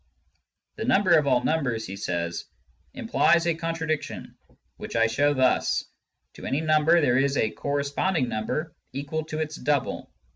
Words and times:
"The 0.77 0.85
number 0.85 1.11
of 1.15 1.27
all 1.27 1.43
numbers," 1.43 1.85
he 1.85 1.95
says, 1.95 2.45
"implies 2.95 3.45
a 3.45 3.53
contradiction, 3.53 4.35
which 4.77 4.95
I 4.95 5.05
show 5.05 5.35
thus: 5.35 5.85
To 6.33 6.45
any 6.47 6.59
number 6.61 7.01
there 7.01 7.19
is 7.19 7.37
a 7.37 7.51
corresponding 7.51 8.27
number 8.27 8.73
equal 8.93 9.25
to 9.25 9.37
its 9.37 9.57
double. 9.57 10.11